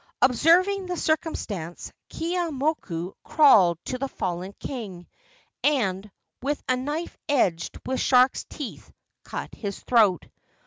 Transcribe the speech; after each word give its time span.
Observing 0.23 0.87
the 0.87 0.97
circumstance, 0.97 1.93
Keeaumoku 2.09 3.13
crawled 3.23 3.77
to 3.85 3.99
the 3.99 4.07
fallen 4.07 4.55
king, 4.59 5.05
and, 5.63 6.09
with 6.41 6.59
a 6.67 6.75
knife 6.75 7.15
edged 7.29 7.77
with 7.85 7.99
sharks' 7.99 8.45
teeth, 8.49 8.91
cut 9.23 9.53
his 9.53 9.79
throat. 9.81 10.25